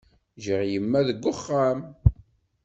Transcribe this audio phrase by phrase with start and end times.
[0.37, 1.79] Ǧǧiɣ imma deg uxxam.